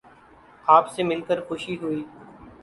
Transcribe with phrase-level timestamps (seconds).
[0.65, 2.03] آپ سے مل کر خوشی ہوئی